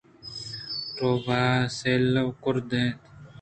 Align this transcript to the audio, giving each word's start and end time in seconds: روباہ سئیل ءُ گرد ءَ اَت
روباہ 0.99 1.53
سئیل 1.77 2.15
ءُ 2.29 2.29
گرد 2.43 2.71
ءَ 2.83 2.83
اَت 2.83 3.19